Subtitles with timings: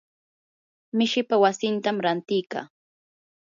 [0.97, 2.65] mishipaa wasitam ranti kaa.